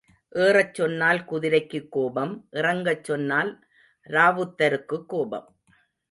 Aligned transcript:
ஏறச் 0.35 0.73
சொன்னால் 0.73 1.25
குதிரைக்குக் 1.25 1.89
கோபம் 1.89 2.47
இறங்கச் 2.51 3.03
சொன்னால் 3.03 3.51
ராவுத்தருக்குக் 4.09 5.05
கோபம். 5.05 5.47